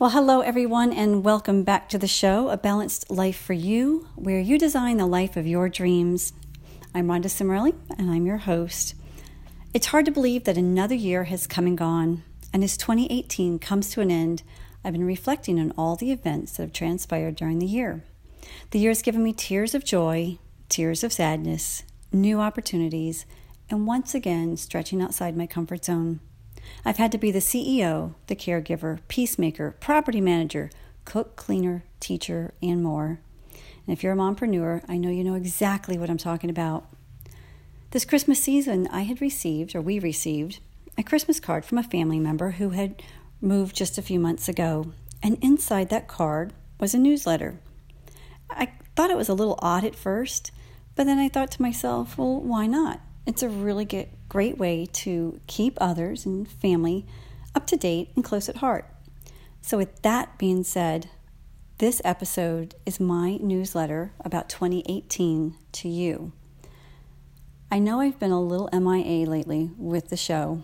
[0.00, 4.38] Well, hello, everyone, and welcome back to the show, A Balanced Life for You, where
[4.38, 6.32] you design the life of your dreams.
[6.94, 8.94] I'm Rhonda Cimarelli, and I'm your host.
[9.74, 12.22] It's hard to believe that another year has come and gone,
[12.52, 14.44] and as 2018 comes to an end,
[14.84, 18.04] I've been reflecting on all the events that have transpired during the year.
[18.70, 20.38] The year has given me tears of joy,
[20.68, 23.26] tears of sadness, new opportunities,
[23.68, 26.20] and once again stretching outside my comfort zone.
[26.84, 30.70] I've had to be the CEO, the caregiver, peacemaker, property manager,
[31.04, 33.20] cook, cleaner, teacher, and more.
[33.86, 36.86] And if you're a mompreneur, I know you know exactly what I'm talking about.
[37.90, 40.58] This Christmas season, I had received, or we received,
[40.98, 43.02] a Christmas card from a family member who had
[43.40, 44.92] moved just a few months ago.
[45.22, 47.58] And inside that card was a newsletter.
[48.50, 50.50] I thought it was a little odd at first,
[50.94, 53.00] but then I thought to myself, well, why not?
[53.28, 57.04] It's a really good, great way to keep others and family
[57.54, 58.86] up to date and close at heart.
[59.60, 61.10] So, with that being said,
[61.76, 66.32] this episode is my newsletter about 2018 to you.
[67.70, 70.62] I know I've been a little MIA lately with the show,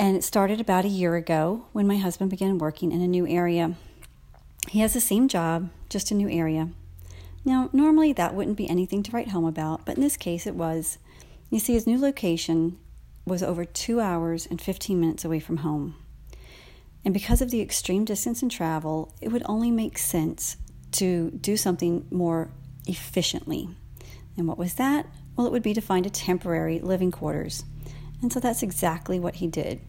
[0.00, 3.24] and it started about a year ago when my husband began working in a new
[3.24, 3.76] area.
[4.68, 6.70] He has the same job, just a new area.
[7.44, 10.56] Now, normally that wouldn't be anything to write home about, but in this case it
[10.56, 10.98] was.
[11.50, 12.78] You see, his new location
[13.24, 15.96] was over two hours and 15 minutes away from home.
[17.04, 20.56] And because of the extreme distance in travel, it would only make sense
[20.92, 22.50] to do something more
[22.86, 23.68] efficiently.
[24.36, 25.06] And what was that?
[25.36, 27.64] Well, it would be to find a temporary living quarters.
[28.22, 29.80] And so that's exactly what he did.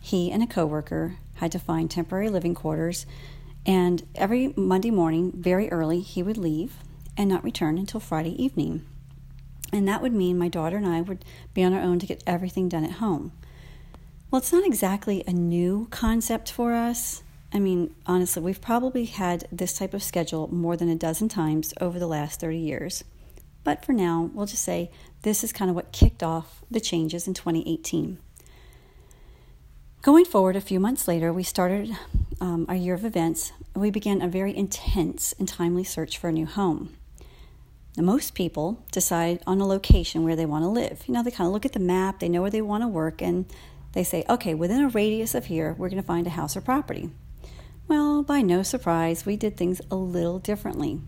[0.00, 3.06] He and a coworker had to find temporary living quarters,
[3.66, 6.76] and every Monday morning, very early, he would leave
[7.16, 8.84] and not return until Friday evening.
[9.72, 12.24] And that would mean my daughter and I would be on our own to get
[12.26, 13.32] everything done at home.
[14.30, 17.22] Well, it's not exactly a new concept for us.
[17.52, 21.74] I mean, honestly, we've probably had this type of schedule more than a dozen times
[21.80, 23.04] over the last 30 years.
[23.64, 24.90] But for now, we'll just say
[25.22, 28.18] this is kind of what kicked off the changes in 2018.
[30.02, 31.94] Going forward, a few months later, we started
[32.40, 33.52] um, our year of events.
[33.74, 36.96] We began a very intense and timely search for a new home.
[38.00, 41.02] Now, most people decide on a location where they want to live.
[41.06, 42.88] You know, they kind of look at the map, they know where they want to
[42.88, 43.44] work, and
[43.92, 46.62] they say, okay, within a radius of here, we're going to find a house or
[46.62, 47.10] property.
[47.88, 50.98] Well, by no surprise, we did things a little differently.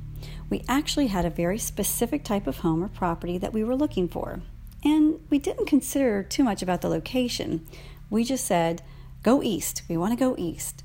[0.51, 4.07] We actually had a very specific type of home or property that we were looking
[4.07, 4.43] for.
[4.85, 7.67] And we didn't consider too much about the location.
[8.11, 8.83] We just said,
[9.23, 9.81] go east.
[9.89, 10.85] We want to go east.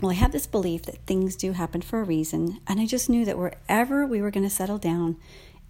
[0.00, 3.10] Well, I have this belief that things do happen for a reason, and I just
[3.10, 5.16] knew that wherever we were going to settle down,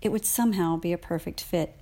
[0.02, 1.74] it would somehow be a perfect fit.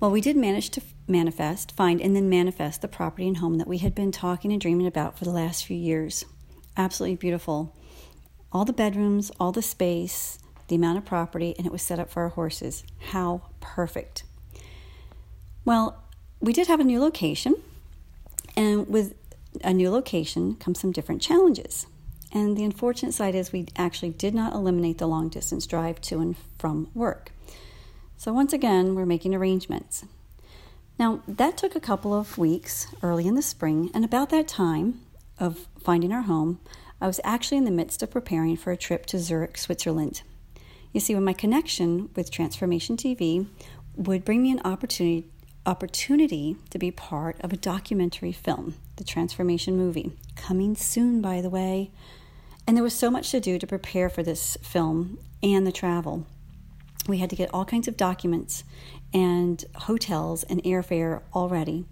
[0.00, 3.68] Well, we did manage to manifest, find, and then manifest the property and home that
[3.68, 6.24] we had been talking and dreaming about for the last few years.
[6.76, 7.76] Absolutely beautiful.
[8.50, 12.10] All the bedrooms, all the space, the amount of property, and it was set up
[12.10, 12.82] for our horses.
[13.10, 14.24] How perfect.
[15.64, 16.02] Well,
[16.40, 17.54] we did have a new location,
[18.56, 19.14] and with
[19.62, 21.86] a new location comes some different challenges.
[22.32, 26.20] And the unfortunate side is we actually did not eliminate the long distance drive to
[26.20, 27.32] and from work.
[28.16, 30.04] So once again, we're making arrangements.
[30.98, 35.00] Now, that took a couple of weeks early in the spring, and about that time
[35.38, 36.60] of finding our home,
[37.00, 40.20] I was actually in the midst of preparing for a trip to Zurich, Switzerland.
[40.92, 43.46] You see, when my connection with Transformation TV
[43.96, 45.28] would bring me an opportunity
[45.70, 51.48] opportunity to be part of a documentary film, the Transformation movie, coming soon, by the
[51.48, 51.92] way.
[52.66, 56.26] And there was so much to do to prepare for this film and the travel.
[57.06, 58.64] We had to get all kinds of documents
[59.14, 61.84] and hotels and airfare all ready.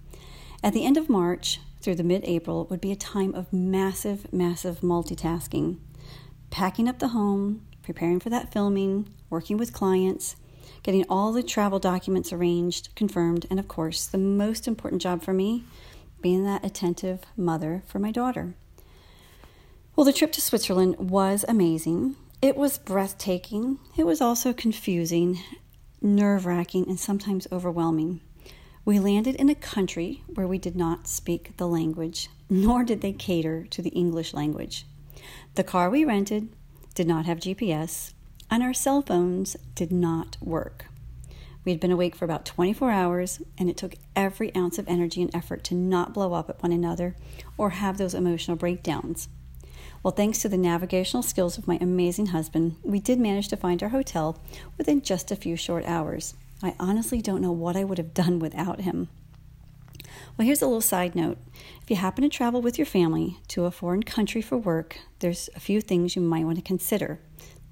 [0.61, 4.33] At the end of March through the mid April would be a time of massive,
[4.33, 5.79] massive multitasking.
[6.51, 10.35] Packing up the home, preparing for that filming, working with clients,
[10.89, 15.35] getting all the travel documents arranged, confirmed, and of course, the most important job for
[15.35, 15.63] me,
[16.23, 18.55] being that attentive mother for my daughter.
[19.95, 22.17] Well, the trip to Switzerland was amazing.
[22.41, 23.79] It was breathtaking.
[23.99, 25.39] It was also confusing,
[26.01, 28.23] nerve wracking, and sometimes overwhelming.
[28.87, 33.13] We landed in a country where we did not speak the language, nor did they
[33.13, 34.87] cater to the English language.
[35.55, 36.49] The car we rented
[36.95, 38.15] did not have GPS,
[38.51, 40.87] and our cell phones did not work.
[41.65, 45.21] We had been awake for about 24 hours, and it took every ounce of energy
[45.21, 47.15] and effort to not blow up at one another
[47.59, 49.29] or have those emotional breakdowns.
[50.03, 53.83] Well, thanks to the navigational skills of my amazing husband, we did manage to find
[53.83, 54.41] our hotel
[54.79, 56.35] within just a few short hours.
[56.63, 59.09] I honestly don't know what I would have done without him.
[60.37, 61.39] Well, here's a little side note.
[61.83, 65.51] If you happen to travel with your family to a foreign country for work, there's
[65.55, 67.19] a few things you might want to consider,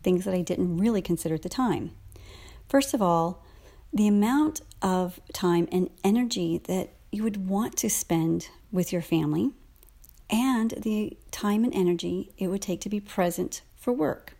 [0.06, 1.90] things that I didn't really consider at the time.
[2.68, 3.42] First of all,
[3.92, 9.50] the amount of time and energy that you would want to spend with your family
[10.30, 14.34] and the time and energy it would take to be present for work.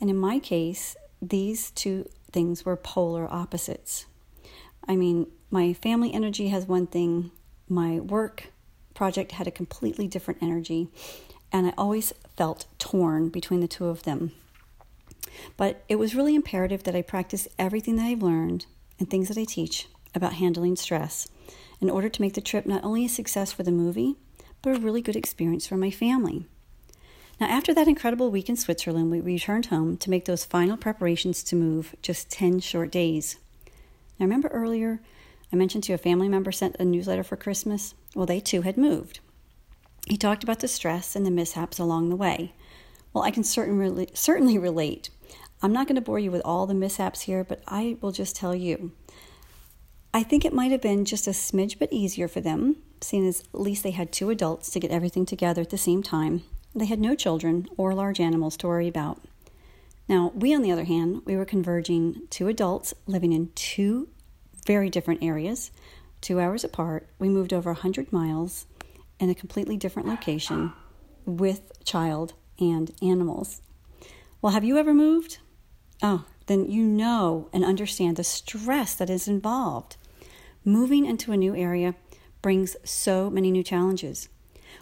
[0.00, 4.06] And in my case, these two things were polar opposites.
[4.88, 7.32] I mean, my family energy has one thing,
[7.68, 8.44] my work
[8.94, 10.88] project had a completely different energy,
[11.52, 14.32] and I always felt torn between the two of them.
[15.56, 18.66] But it was really imperative that I practice everything that I've learned
[18.98, 21.28] and things that I teach about handling stress
[21.80, 24.16] in order to make the trip not only a success for the movie,
[24.62, 26.46] but a really good experience for my family.
[27.38, 31.42] Now, after that incredible week in Switzerland, we returned home to make those final preparations
[31.44, 33.36] to move just 10 short days.
[34.18, 35.00] Now, remember earlier
[35.52, 37.94] I mentioned to a family member sent a newsletter for Christmas?
[38.14, 39.20] Well, they too had moved.
[40.06, 42.54] He talked about the stress and the mishaps along the way.
[43.12, 45.10] Well, I can certain, certainly relate.
[45.62, 48.36] I'm not going to bore you with all the mishaps here, but I will just
[48.36, 48.92] tell you.
[50.12, 53.40] I think it might have been just a smidge bit easier for them, seeing as
[53.40, 56.42] at least they had two adults to get everything together at the same time.
[56.74, 59.22] They had no children or large animals to worry about.
[60.08, 64.08] Now, we, on the other hand, we were converging two adults living in two
[64.66, 65.70] very different areas,
[66.20, 67.08] two hours apart.
[67.18, 68.66] We moved over 100 miles
[69.18, 70.72] in a completely different location
[71.24, 73.62] with child and animals.
[74.40, 75.38] Well, have you ever moved?
[76.02, 79.96] Oh, then you know and understand the stress that is involved.
[80.64, 81.94] Moving into a new area
[82.42, 84.28] brings so many new challenges.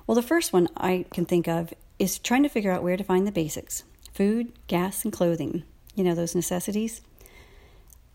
[0.07, 3.05] Well, the first one I can think of is trying to figure out where to
[3.05, 5.65] find the basics food, gas, and clothing.
[5.95, 7.01] You know, those necessities.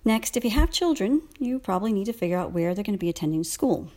[0.05, 2.99] Next, if you have children, you probably need to figure out where they're going to
[2.99, 3.91] be attending school.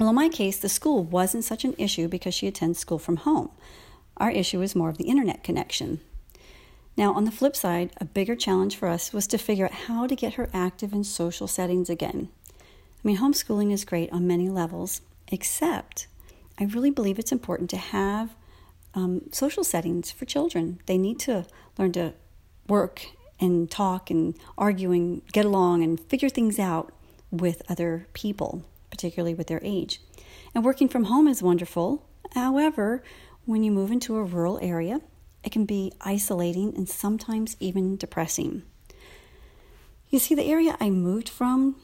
[0.00, 3.18] Well, in my case, the school wasn't such an issue because she attends school from
[3.18, 3.50] home.
[4.16, 6.00] Our issue is more of the internet connection.
[6.96, 10.06] Now, on the flip side, a bigger challenge for us was to figure out how
[10.06, 12.28] to get her active in social settings again.
[12.60, 12.62] I
[13.02, 16.06] mean, homeschooling is great on many levels, except
[16.58, 18.36] I really believe it's important to have
[18.94, 20.80] um, social settings for children.
[20.86, 21.46] They need to
[21.76, 22.14] learn to
[22.68, 23.06] work
[23.40, 26.92] and talk and argue and get along and figure things out
[27.32, 30.00] with other people, particularly with their age.
[30.54, 32.06] And working from home is wonderful.
[32.34, 33.02] However,
[33.44, 35.00] when you move into a rural area,
[35.44, 38.62] it can be isolating and sometimes even depressing.
[40.08, 41.76] You see, the area I moved from,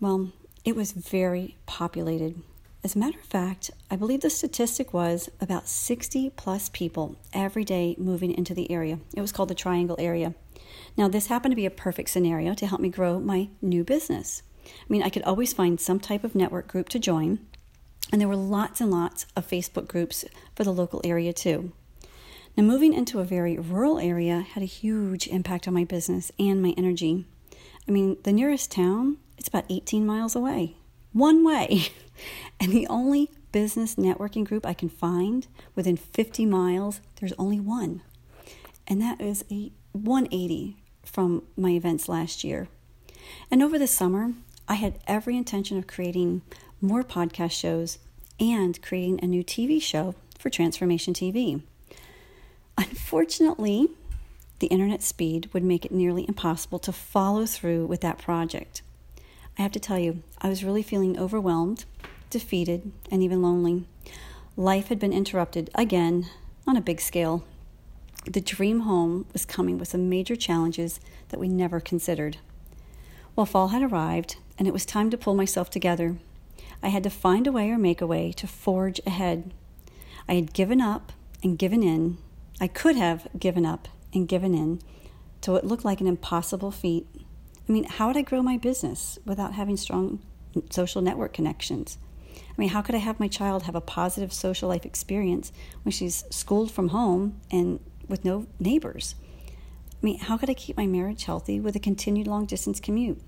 [0.00, 0.32] well,
[0.64, 2.40] it was very populated.
[2.82, 7.64] As a matter of fact, I believe the statistic was about 60 plus people every
[7.64, 8.98] day moving into the area.
[9.14, 10.34] It was called the Triangle area.
[10.96, 14.42] Now, this happened to be a perfect scenario to help me grow my new business.
[14.64, 17.40] I mean, I could always find some type of network group to join,
[18.12, 20.24] and there were lots and lots of Facebook groups
[20.54, 21.72] for the local area too.
[22.56, 26.62] Now, moving into a very rural area had a huge impact on my business and
[26.62, 27.24] my energy.
[27.88, 30.76] I mean, the nearest town, it's about 18 miles away,
[31.12, 31.88] one way.
[32.60, 38.02] And the only business networking group I can find within 50 miles, there's only one.
[38.86, 42.68] And that is a 180 from my events last year.
[43.50, 44.34] And over the summer,
[44.68, 46.42] I had every intention of creating
[46.80, 47.98] more podcast shows
[48.38, 51.62] and creating a new TV show for Transformation TV.
[52.80, 53.90] Unfortunately,
[54.60, 58.80] the internet speed would make it nearly impossible to follow through with that project.
[59.58, 61.84] I have to tell you, I was really feeling overwhelmed,
[62.30, 63.84] defeated, and even lonely.
[64.56, 66.30] Life had been interrupted again
[66.66, 67.44] on a big scale.
[68.24, 72.38] The dream home was coming with some major challenges that we never considered.
[73.36, 76.16] Well, fall had arrived, and it was time to pull myself together.
[76.82, 79.52] I had to find a way or make a way to forge ahead.
[80.26, 82.16] I had given up and given in.
[82.60, 84.80] I could have given up and given in
[85.40, 87.06] to what looked like an impossible feat.
[87.16, 90.20] I mean, how would I grow my business without having strong
[90.68, 91.98] social network connections?
[92.34, 95.52] I mean, how could I have my child have a positive social life experience
[95.82, 99.14] when she's schooled from home and with no neighbors.
[99.48, 103.22] I mean, how could I keep my marriage healthy with a continued long distance commute?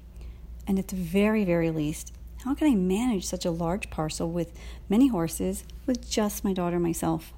[0.66, 2.12] And at the very, very least,
[2.44, 4.52] how can I manage such a large parcel with
[4.88, 7.32] many horses with just my daughter and myself?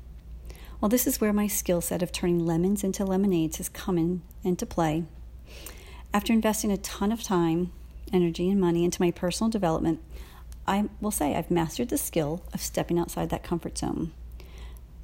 [0.81, 4.23] Well, this is where my skill set of turning lemons into lemonades has come in,
[4.43, 5.05] into play.
[6.13, 7.73] After investing a ton of time,
[8.13, 10.01] energy, and money into my personal development,
[10.67, 14.13] I will say I've mastered the skill of stepping outside that comfort zone.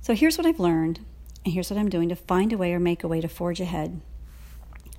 [0.01, 1.01] So here's what I've learned
[1.45, 3.61] and here's what I'm doing to find a way or make a way to forge
[3.61, 4.01] ahead.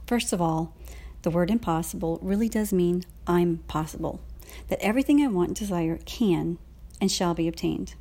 [0.07, 0.75] First of all,
[1.21, 4.21] the word impossible really does mean I'm possible.
[4.67, 6.57] That everything I want and desire can
[6.99, 7.95] and shall be obtained.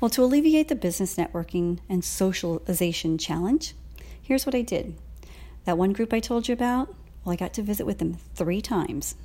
[0.00, 3.74] Well, to alleviate the business networking and socialization challenge,
[4.22, 4.96] here's what I did.
[5.64, 8.62] That one group I told you about, well, I got to visit with them three
[8.62, 9.16] times.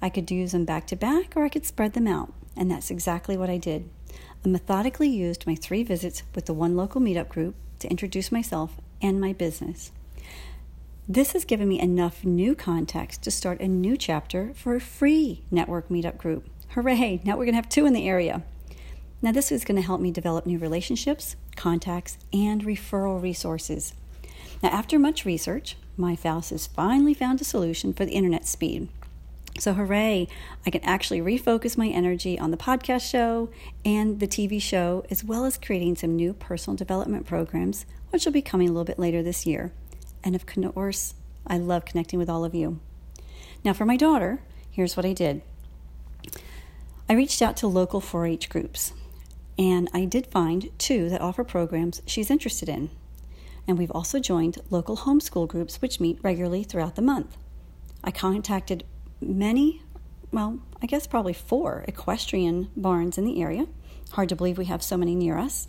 [0.00, 2.90] I could use them back to back or I could spread them out, and that's
[2.90, 3.90] exactly what I did.
[4.44, 8.76] I methodically used my three visits with the one local meetup group to introduce myself
[9.00, 9.90] and my business.
[11.08, 15.42] This has given me enough new context to start a new chapter for a free
[15.50, 16.48] network meetup group.
[16.70, 17.20] Hooray!
[17.24, 18.44] Now we're going to have two in the area.
[19.24, 23.94] Now, this is going to help me develop new relationships, contacts, and referral resources.
[24.60, 28.88] Now, after much research, my spouse has finally found a solution for the internet speed.
[29.60, 30.26] So, hooray,
[30.66, 33.48] I can actually refocus my energy on the podcast show
[33.84, 38.32] and the TV show, as well as creating some new personal development programs, which will
[38.32, 39.72] be coming a little bit later this year.
[40.24, 41.14] And of course,
[41.46, 42.80] I love connecting with all of you.
[43.64, 45.42] Now, for my daughter, here's what I did
[47.08, 48.92] I reached out to local 4 H groups,
[49.58, 52.90] and I did find two that offer programs she's interested in.
[53.66, 57.36] And we've also joined local homeschool groups, which meet regularly throughout the month.
[58.02, 58.84] I contacted
[59.20, 59.82] many,
[60.32, 63.66] well, I guess probably four equestrian barns in the area.
[64.12, 65.68] Hard to believe we have so many near us.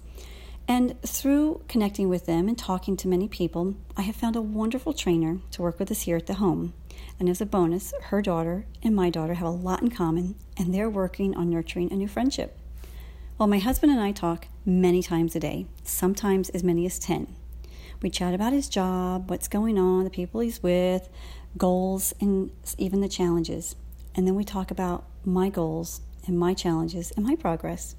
[0.68, 4.94] And through connecting with them and talking to many people, I have found a wonderful
[4.94, 6.74] trainer to work with us here at the home.
[7.20, 10.74] And as a bonus, her daughter and my daughter have a lot in common, and
[10.74, 12.58] they're working on nurturing a new friendship.
[13.36, 17.36] Well, my husband and I talk many times a day, sometimes as many as 10.
[18.00, 21.10] We chat about his job, what's going on, the people he's with,
[21.58, 23.76] goals, and even the challenges.
[24.14, 27.96] And then we talk about my goals and my challenges and my progress.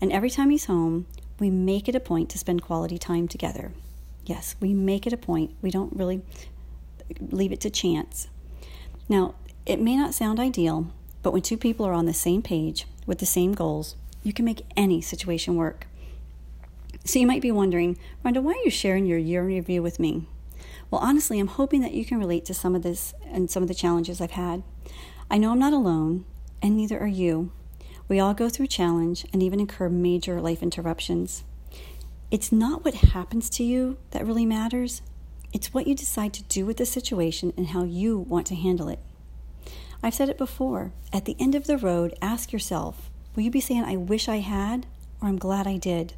[0.00, 1.06] And every time he's home,
[1.40, 3.72] we make it a point to spend quality time together.
[4.26, 5.56] Yes, we make it a point.
[5.60, 6.22] We don't really
[7.20, 8.28] leave it to chance.
[9.08, 9.34] Now,
[9.66, 10.86] it may not sound ideal,
[11.24, 14.44] but when two people are on the same page with the same goals, you can
[14.44, 15.86] make any situation work.
[17.04, 20.26] So you might be wondering, Rhonda, why are you sharing your year review with me?
[20.90, 23.68] Well, honestly, I'm hoping that you can relate to some of this and some of
[23.68, 24.62] the challenges I've had.
[25.30, 26.24] I know I'm not alone,
[26.62, 27.50] and neither are you.
[28.08, 31.44] We all go through challenge and even incur major life interruptions.
[32.30, 35.02] It's not what happens to you that really matters,
[35.52, 38.88] it's what you decide to do with the situation and how you want to handle
[38.88, 38.98] it.
[40.02, 40.92] I've said it before.
[41.12, 43.07] At the end of the road, ask yourself
[43.38, 44.84] will you be saying, I wish I had,
[45.22, 46.14] or I'm glad I did?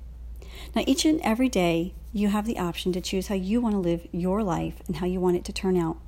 [0.75, 3.79] Now, each and every day, you have the option to choose how you want to
[3.79, 5.99] live your life and how you want it to turn out.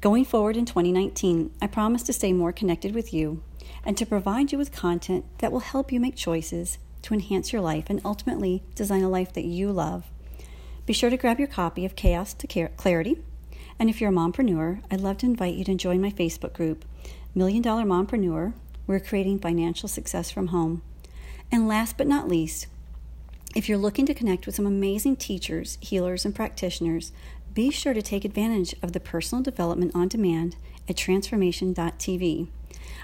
[0.00, 3.42] Going forward in 2019, I promise to stay more connected with you
[3.84, 7.60] and to provide you with content that will help you make choices to enhance your
[7.60, 10.10] life and ultimately design a life that you love.
[10.86, 13.18] Be sure to grab your copy of Chaos to Clarity.
[13.78, 16.86] And if you're a mompreneur, I'd love to invite you to join my Facebook group,
[17.34, 18.54] Million Dollar Mompreneur.
[18.90, 20.82] We're creating financial success from home.
[21.52, 22.66] And last but not least,
[23.54, 27.12] if you're looking to connect with some amazing teachers, healers, and practitioners,
[27.54, 30.56] be sure to take advantage of the personal development on demand
[30.88, 32.48] at transformation.tv.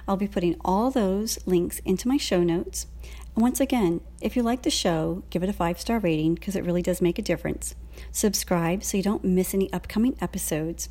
[0.08, 2.88] I'll be putting all those links into my show notes.
[3.36, 6.56] And once again, if you like the show, give it a five star rating because
[6.56, 7.76] it really does make a difference.
[8.10, 10.88] Subscribe so you don't miss any upcoming episodes.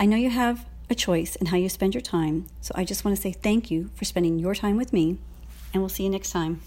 [0.00, 3.04] I know you have a choice in how you spend your time, so I just
[3.04, 5.18] want to say thank you for spending your time with me,
[5.72, 6.60] and we'll see you next time.